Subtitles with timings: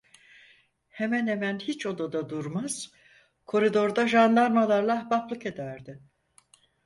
[0.89, 2.91] Hemen hemen hiç odada durmaz,
[3.45, 5.99] koridorda jandarmalarla ahbaplık ederdi.